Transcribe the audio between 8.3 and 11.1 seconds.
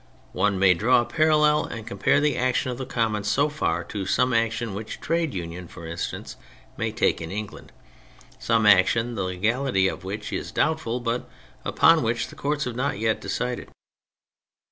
some action the legality of which is doubtful